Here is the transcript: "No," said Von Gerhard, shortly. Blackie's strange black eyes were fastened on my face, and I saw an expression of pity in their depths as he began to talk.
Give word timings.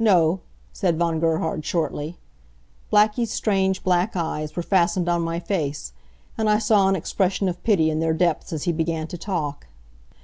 "No," 0.00 0.40
said 0.72 0.98
Von 0.98 1.20
Gerhard, 1.20 1.64
shortly. 1.64 2.18
Blackie's 2.92 3.30
strange 3.30 3.84
black 3.84 4.16
eyes 4.16 4.56
were 4.56 4.64
fastened 4.64 5.08
on 5.08 5.22
my 5.22 5.38
face, 5.38 5.92
and 6.36 6.50
I 6.50 6.58
saw 6.58 6.88
an 6.88 6.96
expression 6.96 7.48
of 7.48 7.62
pity 7.62 7.88
in 7.88 8.00
their 8.00 8.14
depths 8.14 8.52
as 8.52 8.64
he 8.64 8.72
began 8.72 9.06
to 9.06 9.16
talk. 9.16 9.68